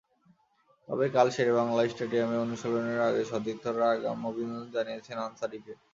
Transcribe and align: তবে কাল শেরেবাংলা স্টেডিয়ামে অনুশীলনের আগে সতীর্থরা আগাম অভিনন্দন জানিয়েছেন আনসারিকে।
তবে 0.89 1.05
কাল 1.15 1.27
শেরেবাংলা 1.35 1.83
স্টেডিয়ামে 1.91 2.37
অনুশীলনের 2.37 2.99
আগে 3.09 3.21
সতীর্থরা 3.31 3.85
আগাম 3.93 4.19
অভিনন্দন 4.29 4.67
জানিয়েছেন 4.75 5.17
আনসারিকে। 5.27 5.73